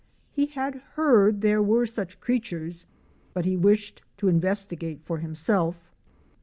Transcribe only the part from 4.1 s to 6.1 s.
to investigate for himself.